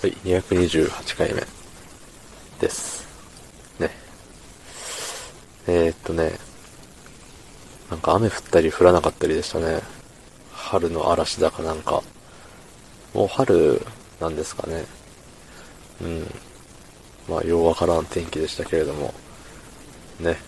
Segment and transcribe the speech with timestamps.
[0.00, 1.42] はい、228回目
[2.58, 3.06] です。
[3.78, 3.90] ね。
[5.66, 6.38] えー、っとね、
[7.90, 9.82] なんか雨降ったり降らなかったりでしたね。
[10.54, 12.02] 春の嵐だかなんか。
[13.12, 13.82] もう春
[14.20, 14.86] なんですかね。
[16.00, 16.26] うん。
[17.28, 19.12] まあ、ようわからん天気でしたけれども。
[20.18, 20.38] ね。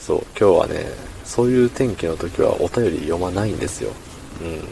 [0.00, 0.86] そう、今日はね、
[1.24, 3.92] そういう天気の時はお便り読まないんですよ。
[4.42, 4.68] うん。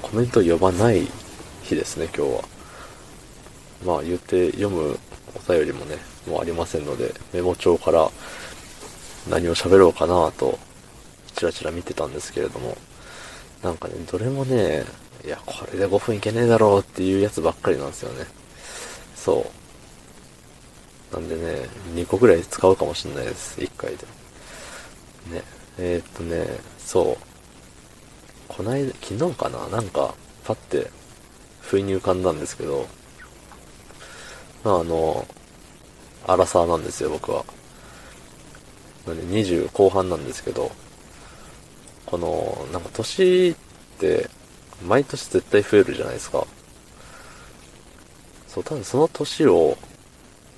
[0.00, 1.06] コメント読まない
[1.62, 2.59] 日ですね、今日は。
[3.84, 4.98] まあ言って読む
[5.34, 8.10] お便りもね、もうありませんので、メモ帳から
[9.28, 10.58] 何を喋ろうかなと、
[11.34, 12.76] チラチラ見てたんですけれども、
[13.62, 14.84] なんかね、どれもね、
[15.24, 18.24] いや、これで5分いけねえだろうっていうやつばっかりなんですよね。
[19.14, 19.46] そ
[21.12, 21.14] う。
[21.14, 24.06] なんでね、2個ぐらい使うかもしんないです、1回で。
[25.34, 25.42] ね、
[25.78, 26.46] えー、っとね、
[26.78, 27.16] そう。
[28.48, 30.90] こないだ、昨日かななんか、パッて、
[31.60, 32.86] 不意に浮かんだんですけど、
[34.64, 35.26] あ、あの、
[36.26, 37.44] アラサーなんですよ、僕は。
[39.06, 40.70] なんで20後半なんですけど、
[42.06, 43.54] この、なんか年っ
[43.98, 44.28] て、
[44.86, 46.46] 毎年絶対増えるじゃないですか。
[48.48, 49.76] そう、多分その年を、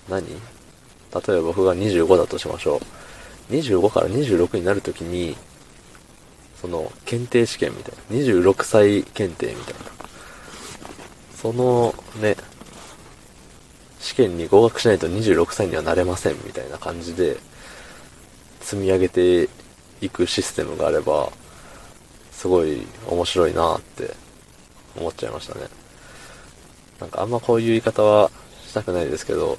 [0.08, 0.26] 何？
[0.26, 0.40] 例え
[1.12, 2.80] ば僕が25だとしましょ
[3.50, 3.52] う。
[3.52, 5.36] 25から26になるときに、
[6.60, 8.16] その、検定試験みたいな。
[8.16, 9.80] 26歳検定みたいな。
[11.36, 12.36] そのね、
[14.12, 17.38] 試験に合格しないと26歳にはなれませんみたいな感じで
[18.60, 19.48] 積み上げて
[20.02, 21.32] いくシステムがあれば、
[22.30, 24.14] すごい面白いなって
[24.98, 25.62] 思っちゃいましたね。
[27.00, 28.30] なんかあんまこういう言い方は
[28.66, 29.56] したくないですけど、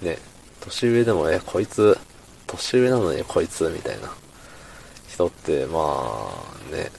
[0.00, 0.16] ね、
[0.62, 1.98] 年上でも、え、こいつ、
[2.46, 4.10] 年上なのにこいつ、みたいな
[5.10, 5.78] 人って、ま
[6.72, 6.90] あ、ね、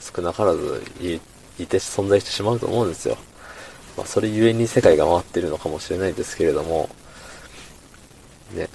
[0.00, 1.20] 少なからずい
[1.62, 3.18] いて存在してしまうと思うんですよ。
[3.96, 6.88] まあ、それゆえに世界が回ってるのかもしれないですけれども、
[8.54, 8.68] ね、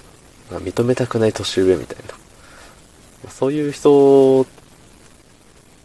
[0.50, 2.12] まあ、認めたくない年上みたいな。
[2.12, 2.18] ま
[3.28, 4.46] あ、そういう人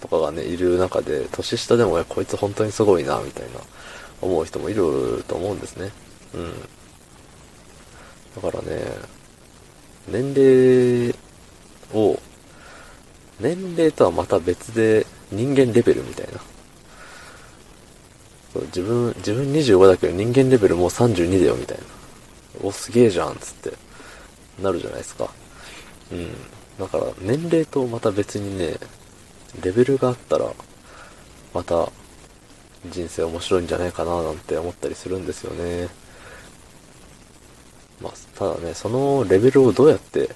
[0.02, 3.59] とかがね、いる中で、年下でも、こいつ本当にすごいな、みたいな、
[4.22, 5.91] 思う人もいると思うんですね。
[6.34, 6.52] うん。
[8.36, 8.84] だからね、
[10.08, 11.16] 年齢
[11.94, 12.20] を、
[13.40, 16.41] 年齢とはまた別で人間レベルみたいな。
[18.60, 21.84] 自分、自分25だけど人間レベルもう32だよみたいな。
[22.64, 23.74] お、すげえじゃんつって
[24.62, 25.30] なるじゃないですか。
[26.12, 26.28] うん。
[26.80, 28.76] だから年齢とまた別にね、
[29.64, 30.52] レベルがあったら、
[31.54, 31.90] また
[32.90, 35.90] 人生面白いんじゃないかななんて思ったりするんですよね。
[38.02, 40.30] まあ、ただね、そのレベルをどうやって、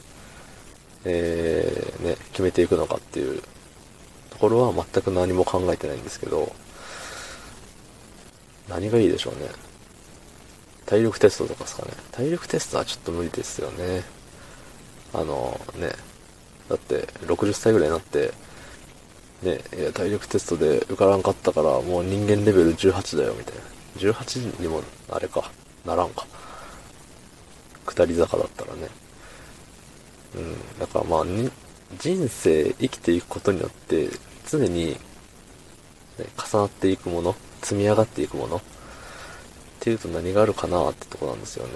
[1.04, 3.42] えー、ね、決めていくのかっていう
[4.30, 6.54] ところは全く何も考えてないんですけど、
[8.70, 9.50] 何がいいでしょうね。
[10.86, 11.94] 体力テストとかですかね。
[12.12, 14.04] 体力テストはちょっと無理ですよね。
[15.14, 15.92] あのね、
[16.70, 18.32] だって60歳ぐらいになって、
[19.44, 23.62] ね、いや体力テストで受からんかったからもう人間レベル18だよみたいな。
[23.98, 25.52] 18にもあれか、
[25.86, 26.26] ならんか。
[27.86, 28.88] 下り坂だったらね。
[30.36, 31.26] うん、だからまあ、
[31.98, 34.10] 人生生きていくことによって
[34.50, 34.98] 常に、ね、
[36.52, 38.62] 重なっていくもの積み上がっていくものっ
[39.80, 41.74] ていうと何があるかなってとこなんですよね。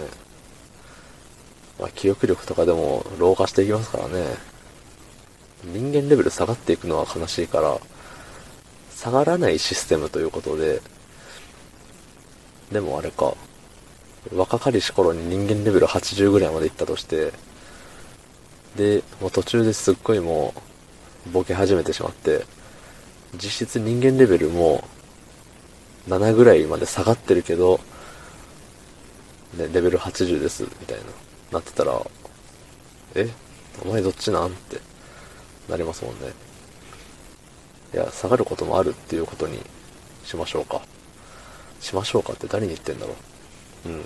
[1.79, 4.35] まあ、記憶力とかでも老化していきますからね。
[5.63, 7.79] 人間レベル下がっていくのは悲しいから、
[8.95, 10.81] 下がらないシステムということで、
[12.71, 13.33] でもあれか、
[14.35, 17.33] 若かりし頃に人間レベル80ぐらいまで行ったとして、
[18.75, 20.53] で、もう途中ですっごいも
[21.27, 22.45] う、ボケ始めてしまって、
[23.33, 24.83] 実質人間レベルも
[26.07, 27.79] 7ぐらいまで下がってるけど、
[29.57, 31.03] ね、レベル80です、みたいな、
[31.51, 32.01] なってたら、
[33.15, 33.29] え？
[33.83, 34.47] お前どっちなん？
[34.47, 34.79] って
[35.67, 36.31] なりますもんね。
[37.93, 39.59] いや、下がることもあるっていうことに
[40.23, 40.81] しましょうか。
[41.79, 43.15] しましょうかって誰に言ってんだろ
[43.85, 43.89] う。
[43.89, 44.03] うん。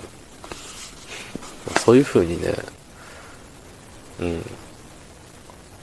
[1.80, 2.54] そういう風にね、
[4.20, 4.46] うん。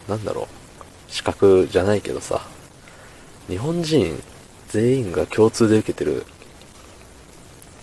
[0.08, 1.12] なんだろう。
[1.12, 2.40] 資格じゃないけどさ、
[3.48, 4.22] 日本人
[4.70, 6.24] 全員が共通で受けてる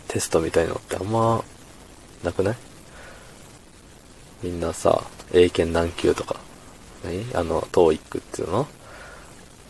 [0.07, 1.43] テストみたいのってあんま
[2.23, 2.55] なくない？
[4.41, 5.03] みんなさ、
[5.33, 6.37] 英検何級とか、
[7.03, 7.25] 何？
[7.35, 8.67] あの、TOEIC っていうの？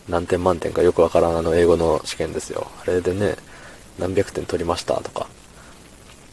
[0.08, 2.70] 何点満点かよくわからんあの英語の試験ですよ。
[2.82, 3.36] あれでね、
[3.98, 5.28] 何百点取りましたとか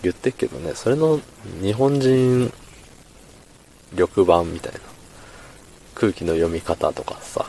[0.04, 1.20] 言ってっけどね、それの
[1.62, 2.54] 日本人
[3.94, 4.80] 力版みたいな
[5.96, 7.46] 空気の読み方とかさ、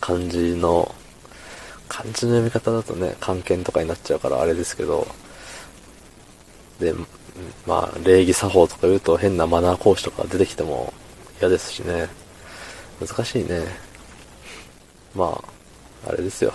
[0.00, 0.94] 漢字の
[1.94, 5.06] 漢字の読み方だとね、漢検とかになっちゃうからあれですけど、
[6.80, 6.92] で、
[7.68, 10.92] まあ、礼儀作法とか言うと変なマナー講師とか出てきても
[11.40, 12.08] 嫌ですしね。
[13.00, 13.62] 難しいね。
[15.14, 15.40] ま
[16.04, 16.50] あ、あれですよ。
[16.50, 16.54] っ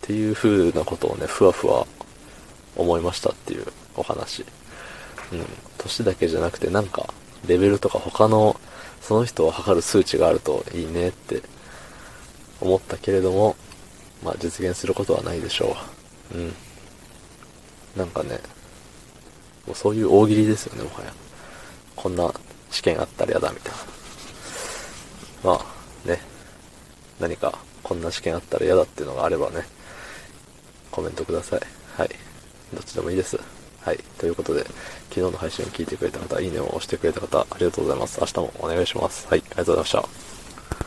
[0.00, 1.86] ていう風なことをね、ふわふわ
[2.74, 4.44] 思いましたっていうお話。
[5.32, 5.46] うん。
[5.78, 7.14] 年だけじゃなくてなんか、
[7.46, 8.60] レベルとか他の、
[9.02, 11.42] その人を測る数値があるといいねって
[12.60, 13.54] 思ったけれども、
[14.22, 15.76] まあ実現することはないでしょ
[16.34, 16.38] う。
[16.38, 16.54] うん。
[17.96, 18.38] なんかね、
[19.66, 21.12] もうそういう大喜利ですよね、もはや。
[21.96, 22.32] こんな
[22.70, 23.78] 試験あったら嫌だみたいな。
[25.42, 25.60] ま
[26.04, 26.20] あね、
[27.18, 29.64] 何かこんな試験あったら嫌だっていうのがあればね、
[30.90, 31.60] コメントください。
[31.96, 32.10] はい。
[32.72, 33.38] どっちでもいいです。
[33.80, 33.98] はい。
[34.18, 34.64] ということで、
[35.08, 38.20] 昨日の配信を聞いてくれた方、いいねを押してくれた方、ありがとうございます。
[38.20, 39.26] 明日もお願いします。
[39.28, 39.40] はい。
[39.40, 40.39] ありがとうございました。